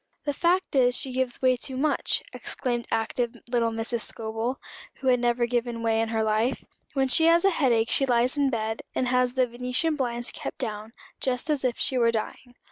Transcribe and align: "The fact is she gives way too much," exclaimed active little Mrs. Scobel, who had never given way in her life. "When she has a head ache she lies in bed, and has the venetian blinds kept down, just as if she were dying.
"The 0.25 0.33
fact 0.33 0.75
is 0.75 0.95
she 0.95 1.11
gives 1.11 1.43
way 1.43 1.55
too 1.55 1.77
much," 1.77 2.23
exclaimed 2.33 2.87
active 2.89 3.35
little 3.51 3.69
Mrs. 3.69 4.01
Scobel, 4.01 4.59
who 4.95 5.07
had 5.09 5.19
never 5.19 5.45
given 5.45 5.83
way 5.83 6.01
in 6.01 6.09
her 6.09 6.23
life. 6.23 6.65
"When 6.93 7.07
she 7.07 7.25
has 7.25 7.45
a 7.45 7.51
head 7.51 7.71
ache 7.71 7.91
she 7.91 8.07
lies 8.07 8.35
in 8.35 8.49
bed, 8.49 8.81
and 8.95 9.09
has 9.09 9.35
the 9.35 9.45
venetian 9.45 9.95
blinds 9.95 10.31
kept 10.31 10.57
down, 10.57 10.93
just 11.19 11.51
as 11.51 11.63
if 11.63 11.77
she 11.77 11.99
were 11.99 12.09
dying. 12.11 12.55